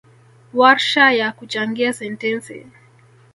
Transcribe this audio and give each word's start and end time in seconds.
Warsha 0.53 1.11
ya 1.11 1.31
kuchangia 1.31 1.93
sentensi 1.93 2.65